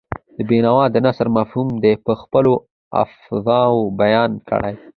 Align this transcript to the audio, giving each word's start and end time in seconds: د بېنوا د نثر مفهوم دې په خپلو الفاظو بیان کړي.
د 0.35 0.37
بېنوا 0.49 0.85
د 0.91 0.95
نثر 1.05 1.27
مفهوم 1.37 1.69
دې 1.83 1.93
په 2.05 2.13
خپلو 2.21 2.53
الفاظو 3.01 3.79
بیان 4.01 4.31
کړي. 4.49 4.73